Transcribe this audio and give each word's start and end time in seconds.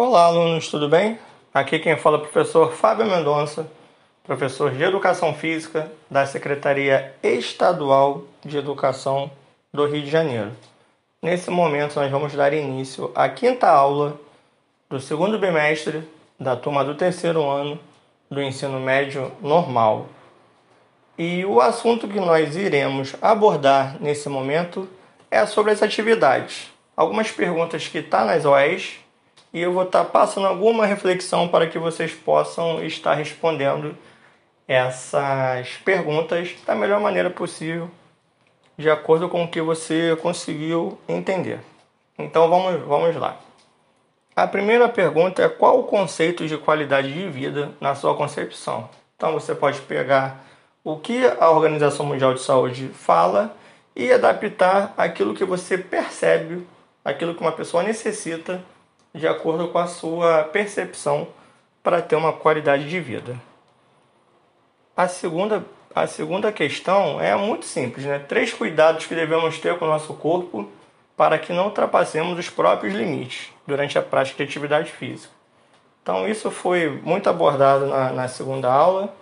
Olá, 0.00 0.26
alunos, 0.26 0.68
tudo 0.68 0.88
bem? 0.88 1.18
Aqui 1.52 1.76
quem 1.80 1.96
fala 1.96 2.18
é 2.18 2.20
o 2.20 2.22
professor 2.22 2.72
Fábio 2.72 3.04
Mendonça, 3.04 3.68
professor 4.22 4.70
de 4.70 4.80
Educação 4.80 5.34
Física 5.34 5.90
da 6.08 6.24
Secretaria 6.24 7.16
Estadual 7.20 8.22
de 8.44 8.56
Educação 8.56 9.28
do 9.74 9.84
Rio 9.86 10.02
de 10.02 10.08
Janeiro. 10.08 10.52
Nesse 11.20 11.50
momento, 11.50 11.96
nós 11.96 12.08
vamos 12.12 12.32
dar 12.32 12.52
início 12.52 13.10
à 13.12 13.28
quinta 13.28 13.68
aula 13.68 14.16
do 14.88 15.00
segundo 15.00 15.36
bimestre 15.36 16.08
da 16.38 16.54
turma 16.54 16.84
do 16.84 16.94
terceiro 16.94 17.42
ano 17.42 17.76
do 18.30 18.40
ensino 18.40 18.78
médio 18.78 19.32
normal. 19.42 20.06
E 21.18 21.44
o 21.44 21.60
assunto 21.60 22.06
que 22.06 22.20
nós 22.20 22.54
iremos 22.54 23.16
abordar 23.20 23.96
nesse 24.00 24.28
momento 24.28 24.88
é 25.28 25.44
sobre 25.44 25.72
as 25.72 25.82
atividades. 25.82 26.70
Algumas 26.96 27.32
perguntas 27.32 27.88
que 27.88 27.98
estão 27.98 28.20
tá 28.20 28.26
nas 28.26 28.44
OEs 28.44 29.07
e 29.52 29.60
eu 29.60 29.72
vou 29.72 29.84
estar 29.84 30.04
passando 30.04 30.46
alguma 30.46 30.86
reflexão 30.86 31.48
para 31.48 31.66
que 31.66 31.78
vocês 31.78 32.12
possam 32.12 32.84
estar 32.84 33.14
respondendo 33.14 33.96
essas 34.66 35.70
perguntas 35.84 36.54
da 36.66 36.74
melhor 36.74 37.00
maneira 37.00 37.30
possível, 37.30 37.90
de 38.76 38.90
acordo 38.90 39.28
com 39.28 39.44
o 39.44 39.48
que 39.48 39.60
você 39.62 40.16
conseguiu 40.20 40.98
entender. 41.08 41.60
Então 42.18 42.48
vamos, 42.48 42.80
vamos 42.86 43.16
lá. 43.16 43.36
A 44.36 44.46
primeira 44.46 44.88
pergunta 44.88 45.42
é 45.42 45.48
qual 45.48 45.80
o 45.80 45.84
conceito 45.84 46.46
de 46.46 46.56
qualidade 46.56 47.12
de 47.12 47.28
vida 47.28 47.72
na 47.80 47.94
sua 47.94 48.14
concepção? 48.14 48.88
Então 49.16 49.32
você 49.32 49.54
pode 49.54 49.80
pegar 49.80 50.44
o 50.84 50.96
que 50.96 51.26
a 51.40 51.50
Organização 51.50 52.06
Mundial 52.06 52.34
de 52.34 52.40
Saúde 52.40 52.88
fala 52.88 53.56
e 53.96 54.12
adaptar 54.12 54.94
aquilo 54.96 55.34
que 55.34 55.44
você 55.44 55.76
percebe, 55.76 56.64
aquilo 57.04 57.34
que 57.34 57.40
uma 57.40 57.50
pessoa 57.50 57.82
necessita 57.82 58.62
de 59.18 59.26
acordo 59.26 59.68
com 59.68 59.78
a 59.78 59.86
sua 59.86 60.44
percepção 60.44 61.28
para 61.82 62.00
ter 62.00 62.16
uma 62.16 62.32
qualidade 62.32 62.88
de 62.88 63.00
vida. 63.00 63.36
A 64.96 65.06
segunda, 65.08 65.64
a 65.94 66.06
segunda 66.06 66.50
questão 66.50 67.20
é 67.20 67.34
muito 67.36 67.66
simples, 67.66 68.04
né? 68.04 68.18
Três 68.18 68.52
cuidados 68.52 69.06
que 69.06 69.14
devemos 69.14 69.58
ter 69.58 69.78
com 69.78 69.84
o 69.84 69.88
nosso 69.88 70.14
corpo 70.14 70.70
para 71.16 71.38
que 71.38 71.52
não 71.52 71.66
ultrapassemos 71.66 72.38
os 72.38 72.48
próprios 72.48 72.94
limites 72.94 73.52
durante 73.66 73.98
a 73.98 74.02
prática 74.02 74.44
de 74.44 74.50
atividade 74.50 74.90
física. 74.90 75.32
Então, 76.02 76.28
isso 76.28 76.50
foi 76.50 76.88
muito 76.88 77.28
abordado 77.28 77.86
na, 77.86 78.12
na 78.12 78.28
segunda 78.28 78.72
aula. 78.72 79.14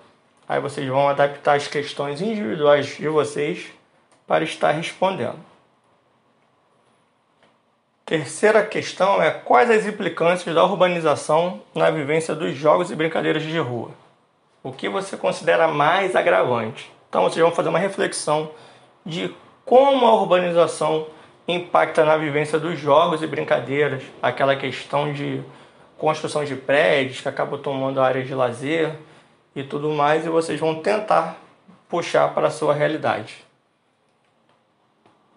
Aí 0.49 0.61
vocês 0.61 0.87
vão 0.87 1.09
adaptar 1.09 1.57
as 1.57 1.67
questões 1.67 2.21
individuais 2.21 2.87
de 2.97 3.09
vocês 3.09 3.67
para 4.27 4.45
estar 4.45 4.71
respondendo. 4.71 5.39
Terceira 8.07 8.65
questão 8.65 9.21
é 9.21 9.33
quais 9.33 9.69
as 9.69 9.85
implicâncias 9.85 10.55
da 10.55 10.63
urbanização 10.63 11.61
na 11.75 11.91
vivência 11.91 12.37
dos 12.37 12.55
jogos 12.55 12.89
e 12.89 12.95
brincadeiras 12.95 13.43
de 13.43 13.59
rua? 13.59 13.91
O 14.63 14.71
que 14.71 14.89
você 14.89 15.17
considera 15.17 15.67
mais 15.67 16.15
agravante? 16.15 16.89
Então 17.09 17.25
vocês 17.25 17.43
vão 17.45 17.51
fazer 17.51 17.69
uma 17.69 17.81
reflexão 17.81 18.53
de 19.05 19.35
como 19.65 20.07
a 20.07 20.15
urbanização 20.15 21.09
impacta 21.49 22.05
na 22.05 22.17
vivência 22.17 22.61
dos 22.61 22.79
jogos 22.79 23.25
e 23.25 23.27
brincadeiras, 23.27 24.05
aquela 24.23 24.55
questão 24.55 25.13
de 25.13 25.43
construção 25.99 26.45
de 26.45 26.55
prédios 26.55 27.21
que 27.21 27.29
acabam 27.29 27.61
tomando 27.61 28.01
áreas 28.01 28.29
de 28.29 28.37
lazer 28.37 28.93
e 29.53 29.65
tudo 29.65 29.91
mais, 29.91 30.25
e 30.25 30.29
vocês 30.29 30.61
vão 30.61 30.77
tentar 30.77 31.39
puxar 31.89 32.33
para 32.35 32.47
a 32.47 32.53
sua 32.53 32.73
realidade. 32.73 33.45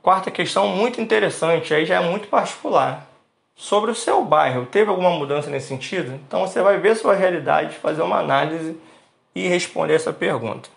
Quarta 0.01 0.31
questão 0.31 0.67
muito 0.67 1.01
interessante, 1.01 1.73
aí 1.73 1.85
já 1.85 1.95
é 1.95 1.99
muito 1.99 2.27
particular. 2.27 3.05
Sobre 3.53 3.91
o 3.91 3.95
seu 3.95 4.23
bairro, 4.23 4.65
teve 4.65 4.89
alguma 4.89 5.09
mudança 5.09 5.49
nesse 5.49 5.67
sentido? 5.67 6.13
Então 6.25 6.47
você 6.47 6.61
vai 6.61 6.77
ver 6.77 6.95
sua 6.95 7.13
realidade, 7.13 7.75
fazer 7.75 8.01
uma 8.01 8.19
análise 8.19 8.79
e 9.35 9.47
responder 9.47 9.95
essa 9.95 10.13
pergunta. 10.13 10.69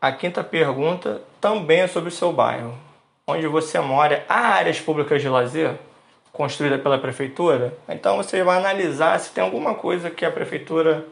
A 0.00 0.10
quinta 0.10 0.42
pergunta 0.42 1.22
também 1.40 1.82
é 1.82 1.86
sobre 1.86 2.08
o 2.08 2.12
seu 2.12 2.32
bairro. 2.32 2.76
Onde 3.24 3.46
você 3.46 3.78
mora, 3.78 4.24
há 4.28 4.54
áreas 4.54 4.80
públicas 4.80 5.22
de 5.22 5.28
lazer 5.28 5.78
construídas 6.32 6.82
pela 6.82 6.98
prefeitura? 6.98 7.78
Então 7.88 8.16
você 8.16 8.42
vai 8.42 8.58
analisar 8.58 9.20
se 9.20 9.30
tem 9.30 9.44
alguma 9.44 9.76
coisa 9.76 10.10
que 10.10 10.24
a 10.24 10.32
prefeitura 10.32 11.06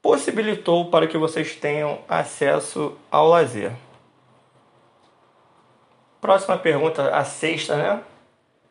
possibilitou 0.00 0.88
para 0.88 1.08
que 1.08 1.18
vocês 1.18 1.56
tenham 1.56 1.98
acesso 2.08 2.96
ao 3.10 3.26
lazer. 3.26 3.72
Próxima 6.20 6.58
pergunta, 6.58 7.14
a 7.14 7.24
sexta, 7.24 7.76
né? 7.76 8.00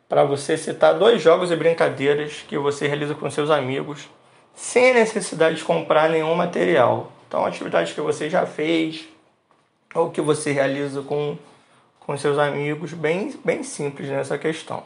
Para 0.08 0.24
você 0.24 0.56
citar 0.56 0.94
dois 0.94 1.20
jogos 1.20 1.50
e 1.50 1.56
brincadeiras 1.56 2.44
que 2.46 2.56
você 2.58 2.86
realiza 2.86 3.14
com 3.14 3.30
seus 3.30 3.50
amigos 3.50 4.08
sem 4.54 4.92
necessidade 4.92 5.56
de 5.56 5.64
comprar 5.64 6.10
nenhum 6.10 6.34
material. 6.34 7.10
Então, 7.26 7.44
atividades 7.44 7.92
que 7.92 8.00
você 8.00 8.28
já 8.28 8.44
fez 8.44 9.08
ou 9.94 10.10
que 10.10 10.20
você 10.20 10.52
realiza 10.52 11.02
com, 11.02 11.36
com 12.00 12.16
seus 12.16 12.38
amigos, 12.38 12.92
bem, 12.92 13.38
bem 13.44 13.62
simples 13.62 14.08
nessa 14.08 14.36
questão. 14.36 14.84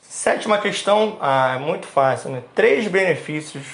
Sétima 0.00 0.58
questão, 0.58 1.16
ah, 1.20 1.54
é 1.56 1.58
muito 1.58 1.86
fácil, 1.86 2.30
né? 2.30 2.42
Três 2.54 2.86
benefícios 2.86 3.64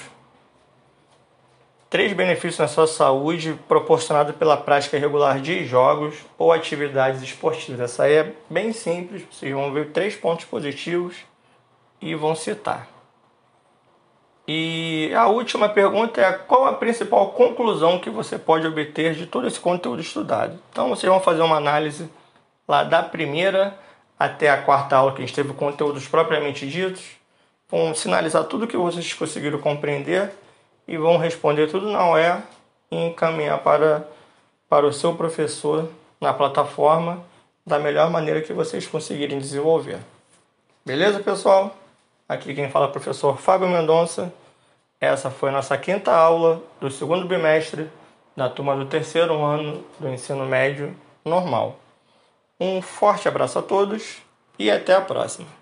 três 1.91 2.13
benefícios 2.13 2.57
na 2.57 2.69
sua 2.69 2.87
saúde 2.87 3.59
proporcionados 3.67 4.33
pela 4.37 4.55
prática 4.55 4.97
regular 4.97 5.41
de 5.41 5.65
jogos 5.65 6.15
ou 6.37 6.53
atividades 6.53 7.21
esportivas. 7.21 7.81
Essa 7.81 8.03
aí 8.03 8.13
é 8.13 8.33
bem 8.49 8.71
simples, 8.71 9.23
vocês 9.29 9.53
vão 9.53 9.73
ver 9.73 9.91
três 9.91 10.15
pontos 10.15 10.45
positivos 10.45 11.17
e 12.01 12.15
vão 12.15 12.33
citar. 12.33 12.87
E 14.47 15.11
a 15.13 15.27
última 15.27 15.67
pergunta 15.67 16.21
é 16.21 16.31
qual 16.31 16.65
a 16.65 16.73
principal 16.73 17.31
conclusão 17.31 17.99
que 17.99 18.09
você 18.09 18.39
pode 18.39 18.65
obter 18.65 19.13
de 19.13 19.25
todo 19.25 19.45
esse 19.45 19.59
conteúdo 19.59 20.01
estudado. 20.01 20.57
Então 20.71 20.87
vocês 20.87 21.11
vão 21.11 21.19
fazer 21.19 21.41
uma 21.41 21.57
análise 21.57 22.09
lá 22.65 22.85
da 22.85 23.03
primeira 23.03 23.77
até 24.17 24.49
a 24.49 24.61
quarta 24.61 24.95
aula 24.95 25.11
que 25.11 25.21
a 25.21 25.25
gente 25.25 25.35
teve 25.35 25.51
conteúdos 25.53 26.07
propriamente 26.07 26.65
ditos, 26.65 27.03
vão 27.69 27.93
sinalizar 27.93 28.45
tudo 28.45 28.65
que 28.65 28.77
vocês 28.77 29.13
conseguiram 29.13 29.59
compreender 29.59 30.31
e 30.91 30.97
vão 30.97 31.15
responder 31.15 31.67
tudo 31.67 31.89
na 31.89 32.05
UE 32.11 32.41
e 32.91 33.05
encaminhar 33.05 33.59
para, 33.59 34.05
para 34.67 34.85
o 34.85 34.91
seu 34.91 35.15
professor 35.15 35.89
na 36.19 36.33
plataforma 36.33 37.23
da 37.65 37.79
melhor 37.79 38.09
maneira 38.09 38.41
que 38.41 38.51
vocês 38.51 38.85
conseguirem 38.85 39.39
desenvolver. 39.39 39.99
Beleza, 40.85 41.21
pessoal? 41.21 41.73
Aqui 42.27 42.53
quem 42.53 42.69
fala 42.69 42.87
é 42.87 42.89
o 42.89 42.91
professor 42.91 43.37
Fábio 43.37 43.69
Mendonça. 43.69 44.33
Essa 44.99 45.31
foi 45.31 45.47
a 45.47 45.53
nossa 45.53 45.77
quinta 45.77 46.11
aula 46.11 46.61
do 46.81 46.91
segundo 46.91 47.25
bimestre 47.25 47.89
da 48.35 48.49
turma 48.49 48.75
do 48.75 48.85
terceiro 48.85 49.41
ano 49.41 49.85
do 49.97 50.09
ensino 50.09 50.45
médio 50.45 50.93
normal. 51.23 51.79
Um 52.59 52.81
forte 52.81 53.29
abraço 53.29 53.57
a 53.59 53.61
todos 53.61 54.17
e 54.59 54.69
até 54.69 54.93
a 54.93 55.01
próxima. 55.01 55.60